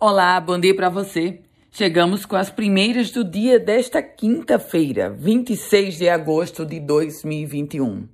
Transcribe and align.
Olá, 0.00 0.40
bom 0.40 0.58
dia 0.58 0.74
para 0.74 0.88
você. 0.88 1.38
Chegamos 1.70 2.26
com 2.26 2.34
as 2.34 2.50
primeiras 2.50 3.12
do 3.12 3.22
dia 3.22 3.60
desta 3.60 4.02
quinta-feira, 4.02 5.08
26 5.08 5.98
de 5.98 6.08
agosto 6.08 6.66
de 6.66 6.80
2021. 6.80 8.08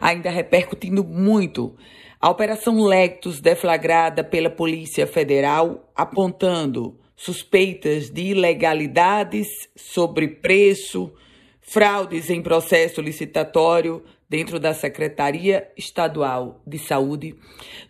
Ainda 0.00 0.30
repercutindo 0.30 1.02
muito 1.02 1.74
a 2.20 2.30
Operação 2.30 2.80
Lectus 2.80 3.40
deflagrada 3.40 4.22
pela 4.22 4.48
Polícia 4.48 5.08
Federal, 5.08 5.90
apontando 5.94 6.96
suspeitas 7.16 8.08
de 8.08 8.28
ilegalidades 8.28 9.48
sobre 9.74 10.28
preço, 10.28 11.12
fraudes 11.60 12.30
em 12.30 12.40
processo 12.40 13.00
licitatório 13.00 14.04
dentro 14.28 14.60
da 14.60 14.74
Secretaria 14.74 15.70
Estadual 15.76 16.60
de 16.66 16.78
Saúde, 16.78 17.34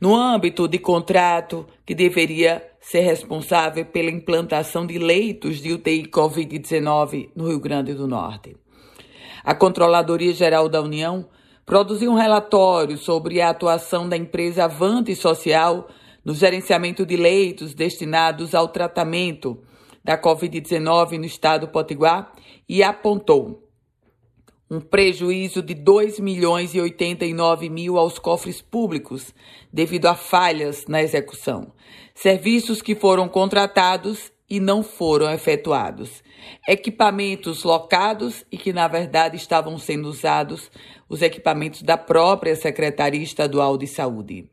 no 0.01 0.15
âmbito 0.15 0.69
de 0.69 0.79
contrato 0.79 1.67
que 1.85 1.95
deveria 1.95 2.65
ser 2.81 3.01
responsável 3.01 3.85
pela 3.85 4.11
implantação 4.11 4.87
de 4.87 4.99
leitos 4.99 5.61
de 5.61 5.73
UTI 5.73 6.05
Covid-19 6.09 7.31
no 7.35 7.49
Rio 7.49 7.59
Grande 7.59 7.93
do 7.93 8.07
Norte. 8.07 8.57
A 9.43 9.55
Controladoria 9.55 10.33
Geral 10.33 10.69
da 10.69 10.81
União 10.81 11.29
produziu 11.67 12.11
um 12.11 12.17
relatório 12.17 12.97
sobre 12.97 13.41
a 13.41 13.51
atuação 13.51 14.09
da 14.09 14.17
empresa 14.17 14.65
Avante 14.65 15.15
Social 15.15 15.89
no 16.25 16.35
gerenciamento 16.35 17.05
de 17.05 17.17
leitos 17.17 17.75
destinados 17.75 18.55
ao 18.55 18.69
tratamento 18.69 19.59
da 20.05 20.17
Covid-19 20.17 21.19
no 21.19 21.25
estado 21.25 21.67
do 21.67 21.73
Potiguar 21.73 22.33
e 22.69 22.83
apontou 22.83 23.68
um 24.71 24.81
prejuízo 24.81 25.63
de 25.63 25.75
2 25.75 26.21
milhões 26.21 26.75
e 26.75 26.81
89 26.81 27.69
mil 27.71 27.97
aos 27.97 28.19
cofres 28.19 28.61
públicos 28.61 29.35
devido 29.73 30.07
a 30.07 30.15
falhas 30.15 30.85
na 30.87 31.03
execução. 31.03 31.73
Serviços 32.15 32.83
que 32.83 32.95
foram 32.95 33.29
contratados 33.29 34.31
e 34.49 34.61
não 34.61 34.83
foram 34.83 35.31
efetuados. 35.31 36.23
Equipamentos 36.67 37.65
locados 37.65 38.45
e 38.51 38.57
que, 38.57 38.73
na 38.73 38.89
verdade, 38.89 39.37
estavam 39.37 39.79
sendo 39.79 40.09
usados 40.09 40.71
os 41.09 41.23
equipamentos 41.23 41.83
da 41.83 41.97
própria 41.97 42.57
Secretaria 42.57 43.23
Estadual 43.23 43.77
de 43.77 43.87
Saúde. 43.87 44.49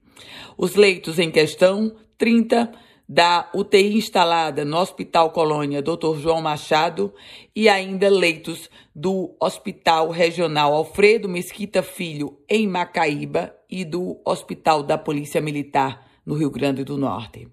Os 0.58 0.76
leitos 0.76 1.20
em 1.20 1.30
questão, 1.30 1.96
30 2.18 2.72
da 3.08 3.50
UTI 3.54 3.98
instalada 3.98 4.66
no 4.66 4.78
Hospital 4.78 5.30
Colônia 5.32 5.82
Dr. 5.82 6.18
João 6.18 6.42
Machado 6.42 7.14
e 7.56 7.70
ainda 7.70 8.10
leitos 8.10 8.70
do 8.96 9.36
Hospital 9.40 10.10
Regional 10.10 10.74
Alfredo 10.74 11.30
Mesquita 11.30 11.84
Filho, 11.84 12.40
em 12.50 12.68
Macaíba, 12.68 13.54
e 13.70 13.84
do 13.84 14.20
Hospital 14.26 14.84
da 14.84 14.98
Polícia 14.98 15.42
Militar, 15.42 16.08
no 16.26 16.36
Rio 16.36 16.50
Grande 16.50 16.84
do 16.84 16.98
Norte. 16.98 17.48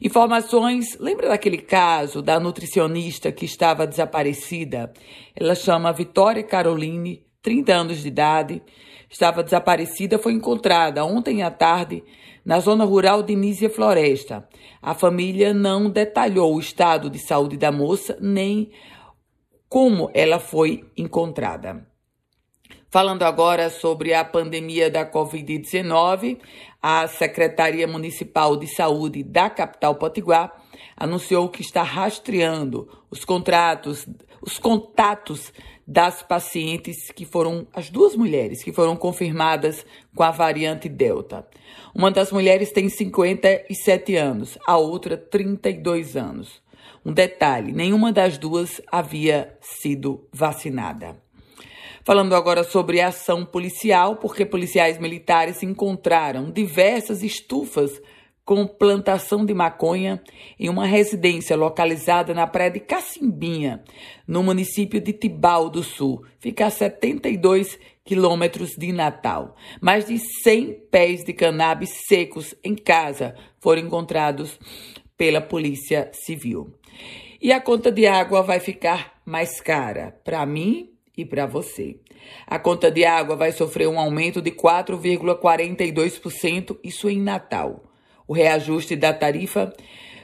Informações, 0.00 0.96
lembra 0.98 1.28
daquele 1.28 1.58
caso 1.58 2.22
da 2.22 2.40
nutricionista 2.40 3.30
que 3.30 3.44
estava 3.44 3.86
desaparecida? 3.86 4.92
Ela 5.34 5.54
chama 5.54 5.92
Vitória 5.92 6.42
Caroline, 6.42 7.22
30 7.42 7.72
anos 7.72 8.02
de 8.02 8.08
idade, 8.08 8.62
estava 9.08 9.42
desaparecida, 9.42 10.18
foi 10.18 10.32
encontrada 10.32 11.04
ontem 11.04 11.42
à 11.42 11.50
tarde 11.50 12.04
na 12.44 12.60
zona 12.60 12.84
rural 12.84 13.22
de 13.22 13.34
Nízia 13.34 13.70
Floresta. 13.70 14.48
A 14.80 14.94
família 14.94 15.52
não 15.52 15.90
detalhou 15.90 16.54
o 16.54 16.60
estado 16.60 17.10
de 17.10 17.18
saúde 17.18 17.56
da 17.56 17.72
moça 17.72 18.16
nem 18.20 18.70
como 19.68 20.10
ela 20.12 20.38
foi 20.38 20.84
encontrada. 20.96 21.86
Falando 22.88 23.22
agora 23.22 23.70
sobre 23.70 24.12
a 24.12 24.24
pandemia 24.24 24.90
da 24.90 25.08
Covid-19, 25.08 26.38
a 26.82 27.06
Secretaria 27.06 27.86
Municipal 27.86 28.56
de 28.56 28.66
Saúde 28.66 29.22
da 29.22 29.48
capital 29.48 29.94
Potiguar 29.94 30.52
anunciou 30.96 31.48
que 31.48 31.62
está 31.62 31.84
rastreando 31.84 32.88
os 33.08 33.24
contratos, 33.24 34.08
os 34.40 34.58
contatos 34.58 35.52
das 35.86 36.22
pacientes 36.22 37.10
que 37.10 37.24
foram 37.24 37.66
as 37.72 37.90
duas 37.90 38.14
mulheres 38.14 38.62
que 38.62 38.72
foram 38.72 38.96
confirmadas 38.96 39.84
com 40.14 40.22
a 40.22 40.30
variante 40.30 40.88
Delta. 40.88 41.46
Uma 41.94 42.10
das 42.10 42.30
mulheres 42.30 42.70
tem 42.70 42.88
57 42.88 44.14
anos, 44.16 44.56
a 44.66 44.76
outra 44.76 45.16
32 45.16 46.16
anos. 46.16 46.62
Um 47.04 47.12
detalhe: 47.12 47.72
nenhuma 47.72 48.12
das 48.12 48.38
duas 48.38 48.80
havia 48.90 49.56
sido 49.60 50.28
vacinada. 50.32 51.16
Falando 52.02 52.34
agora 52.34 52.64
sobre 52.64 53.00
ação 53.00 53.44
policial, 53.44 54.16
porque 54.16 54.46
policiais 54.46 54.98
militares 54.98 55.62
encontraram 55.62 56.50
diversas 56.50 57.22
estufas 57.22 58.00
com 58.44 58.66
plantação 58.66 59.44
de 59.44 59.54
maconha 59.54 60.22
em 60.58 60.68
uma 60.68 60.86
residência 60.86 61.56
localizada 61.56 62.34
na 62.34 62.46
praia 62.46 62.70
de 62.70 62.80
Cacimbinha, 62.80 63.82
no 64.26 64.42
município 64.42 65.00
de 65.00 65.12
Tibau 65.12 65.70
do 65.70 65.82
Sul. 65.82 66.24
Fica 66.38 66.66
a 66.66 66.70
72 66.70 67.78
quilômetros 68.04 68.70
de 68.70 68.92
Natal. 68.92 69.54
Mais 69.80 70.06
de 70.06 70.18
100 70.42 70.88
pés 70.90 71.24
de 71.24 71.32
cannabis 71.32 71.90
secos 72.08 72.54
em 72.64 72.74
casa 72.74 73.34
foram 73.60 73.82
encontrados 73.82 74.58
pela 75.16 75.40
Polícia 75.40 76.10
Civil. 76.12 76.74
E 77.40 77.52
a 77.52 77.60
conta 77.60 77.92
de 77.92 78.06
água 78.06 78.42
vai 78.42 78.58
ficar 78.58 79.20
mais 79.24 79.60
cara 79.60 80.18
para 80.24 80.44
mim 80.44 80.90
e 81.16 81.24
para 81.24 81.46
você. 81.46 82.00
A 82.46 82.58
conta 82.58 82.90
de 82.90 83.02
água 83.04 83.36
vai 83.36 83.52
sofrer 83.52 83.88
um 83.88 83.98
aumento 83.98 84.42
de 84.42 84.50
4,42%, 84.50 86.78
isso 86.82 87.08
em 87.08 87.20
Natal. 87.20 87.89
O 88.30 88.32
reajuste 88.32 88.94
da 88.94 89.12
tarifa 89.12 89.74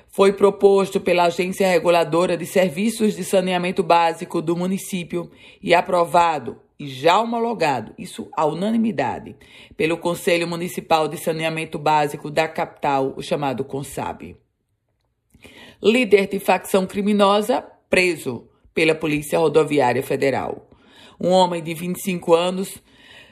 foi 0.06 0.32
proposto 0.32 1.00
pela 1.00 1.24
Agência 1.24 1.66
Reguladora 1.66 2.36
de 2.36 2.46
Serviços 2.46 3.16
de 3.16 3.24
Saneamento 3.24 3.82
Básico 3.82 4.40
do 4.40 4.54
município 4.54 5.28
e 5.60 5.74
aprovado 5.74 6.56
e 6.78 6.86
já 6.86 7.20
homologado, 7.20 7.92
isso 7.98 8.28
à 8.36 8.46
unanimidade, 8.46 9.34
pelo 9.76 9.98
Conselho 9.98 10.46
Municipal 10.46 11.08
de 11.08 11.16
Saneamento 11.16 11.80
Básico 11.80 12.30
da 12.30 12.46
capital, 12.46 13.12
o 13.16 13.22
chamado 13.24 13.64
CONSAB. 13.64 14.36
Líder 15.82 16.28
de 16.28 16.38
facção 16.38 16.86
criminosa 16.86 17.60
preso 17.90 18.46
pela 18.72 18.94
Polícia 18.94 19.36
Rodoviária 19.36 20.04
Federal. 20.04 20.70
Um 21.20 21.30
homem 21.30 21.60
de 21.60 21.74
25 21.74 22.34
anos, 22.34 22.80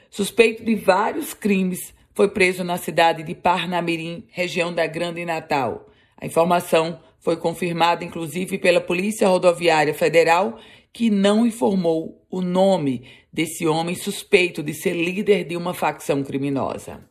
suspeito 0.09 0.65
de 0.65 0.75
vários 0.75 1.33
crimes, 1.33 1.94
foi 2.15 2.29
preso 2.29 2.63
na 2.63 2.77
cidade 2.77 3.21
de 3.23 3.35
Parnamirim, 3.35 4.23
região 4.29 4.73
da 4.73 4.87
Grande 4.87 5.25
Natal. 5.25 5.89
A 6.17 6.25
informação 6.25 6.97
foi 7.19 7.35
confirmada 7.35 8.05
inclusive 8.05 8.57
pela 8.57 8.79
Polícia 8.79 9.27
Rodoviária 9.27 9.93
Federal, 9.93 10.57
que 10.93 11.09
não 11.09 11.45
informou 11.45 12.25
o 12.31 12.39
nome 12.39 13.05
desse 13.33 13.67
homem 13.67 13.95
suspeito 13.95 14.63
de 14.63 14.73
ser 14.73 14.93
líder 14.93 15.43
de 15.43 15.57
uma 15.57 15.73
facção 15.73 16.23
criminosa. 16.23 17.03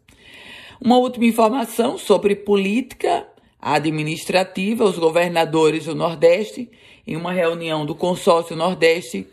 Uma 0.81 0.97
última 0.97 1.27
informação 1.27 1.99
sobre 1.99 2.35
política 2.35 3.29
administrativa, 3.61 4.85
os 4.85 4.99
governadores 4.99 5.85
do 5.85 5.95
Nordeste, 5.95 6.71
em 7.07 7.15
uma 7.15 7.33
reunião 7.33 7.85
do 7.85 7.95
Consórcio 7.95 8.57
Nordeste, 8.57 9.27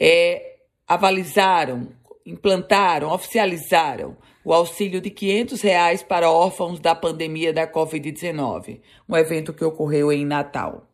é, 0.00 0.56
avalizaram, 0.88 1.88
implantaram, 2.26 3.10
oficializaram 3.12 4.16
o 4.44 4.52
auxílio 4.52 5.00
de 5.00 5.10
500 5.10 5.60
reais 5.60 6.02
para 6.02 6.30
órfãos 6.30 6.80
da 6.80 6.94
pandemia 6.94 7.52
da 7.52 7.66
Covid-19, 7.66 8.80
um 9.08 9.16
evento 9.16 9.52
que 9.52 9.64
ocorreu 9.64 10.12
em 10.12 10.24
Natal. 10.24 10.88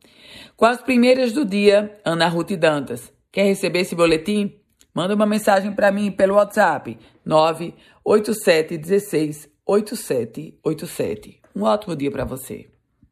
Com 0.56 0.66
as 0.66 0.82
primeiras 0.82 1.32
do 1.32 1.44
dia, 1.44 1.98
Ana 2.04 2.28
Ruth 2.28 2.52
Dantas. 2.52 3.12
Quer 3.32 3.44
receber 3.44 3.80
esse 3.80 3.94
boletim? 3.94 4.54
Manda 4.94 5.14
uma 5.14 5.26
mensagem 5.26 5.72
para 5.72 5.92
mim 5.92 6.10
pelo 6.10 6.34
WhatsApp 6.34 6.98
987 7.24 8.78
16 8.78 9.48
8787. 9.64 11.40
Um 11.54 11.62
ótimo 11.62 11.94
dia 11.94 12.10
para 12.10 12.24
você. 12.24 12.66